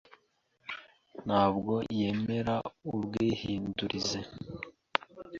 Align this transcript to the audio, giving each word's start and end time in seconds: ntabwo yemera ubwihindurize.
ntabwo 1.25 1.73
yemera 1.99 2.55
ubwihindurize. 2.91 4.19